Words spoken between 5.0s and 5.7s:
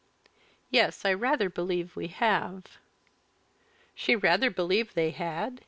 had?